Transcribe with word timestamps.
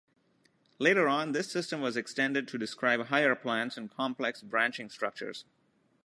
Later 0.79 1.07
on, 1.07 1.31
this 1.31 1.51
system 1.51 1.79
was 1.79 1.95
extended 1.95 2.47
to 2.47 2.57
describe 2.57 2.99
higher 3.09 3.35
plants 3.35 3.77
and 3.77 3.87
complex 3.91 4.41
branching 4.41 4.89
structures. 4.89 5.45